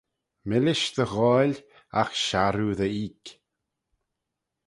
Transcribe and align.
Millish 0.47 0.89
dy 0.95 1.05
ghoaill, 1.13 1.57
agh 2.01 2.13
sharroo 2.25 2.73
dy 2.79 2.89
eeck 3.03 3.25